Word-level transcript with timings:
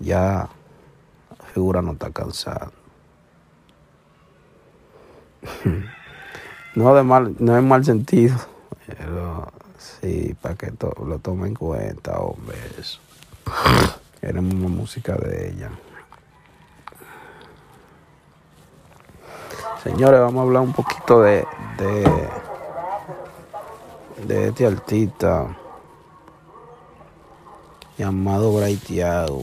Ya 0.00 0.48
la 1.38 1.44
figura 1.52 1.82
no 1.82 1.92
está 1.92 2.10
cansada. 2.10 2.70
No 6.74 6.94
de 6.94 7.02
mal, 7.02 7.34
no 7.40 7.56
en 7.58 7.66
mal 7.66 7.84
sentido, 7.84 8.36
pero 8.86 9.50
sí, 9.78 10.36
para 10.40 10.54
que 10.54 10.70
to- 10.70 10.94
lo 11.04 11.18
tome 11.18 11.48
en 11.48 11.54
cuenta, 11.56 12.20
hombre, 12.20 12.56
eso. 12.78 13.00
Queremos 14.20 14.54
más 14.54 14.70
música 14.70 15.16
de 15.16 15.48
ella. 15.50 15.70
Señores, 19.82 20.20
vamos 20.20 20.38
a 20.40 20.42
hablar 20.42 20.62
un 20.62 20.72
poquito 20.72 21.22
de, 21.22 21.44
de, 21.78 22.28
de 24.26 24.48
este 24.48 24.66
artista 24.66 25.56
llamado 27.96 28.52
Bray 28.52 28.76
Thiago. 28.76 29.42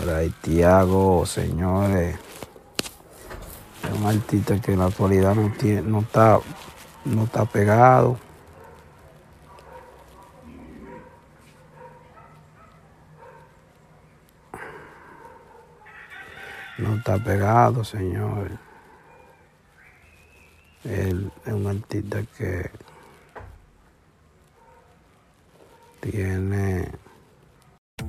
Bray 0.00 0.30
Thiago, 0.30 1.24
señores, 1.26 2.16
es 3.84 3.90
un 4.00 4.06
artista 4.06 4.60
que 4.60 4.72
en 4.72 4.80
la 4.80 4.86
actualidad 4.86 5.34
no, 5.34 5.52
tiene, 5.52 5.82
no, 5.82 6.00
está, 6.00 6.40
no 7.04 7.24
está 7.24 7.44
pegado. 7.44 8.18
No 16.78 16.96
está 16.96 17.18
pegado, 17.18 17.84
señores. 17.84 18.58
Él 20.84 21.32
es 21.46 21.52
un 21.52 21.66
artista 21.66 22.22
que 22.36 22.70
tiene 26.00 26.90